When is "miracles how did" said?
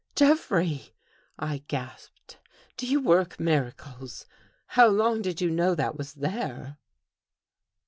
3.39-5.41